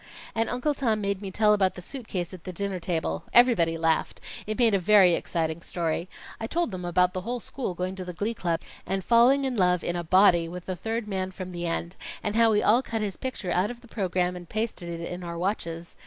[0.33, 3.23] "And Uncle Tom made me tell about the suit case at the dinner table.
[3.33, 4.19] Everybody laughed.
[4.47, 6.09] It made a very exciting story.
[6.39, 9.55] I told them about the whole school going to the Glee Club, and falling in
[9.55, 12.81] love in a body with the third man from the end, and how we all
[12.81, 15.95] cut his picture out of the program and pasted it in our watches.